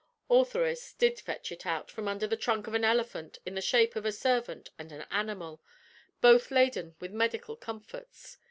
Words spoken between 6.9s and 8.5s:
with medical comforts.